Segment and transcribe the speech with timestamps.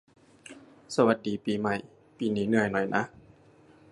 [0.95, 1.75] สวัสดีปีใหม่
[2.17, 3.03] ปีนี้เหนื่อยหน่อยนะ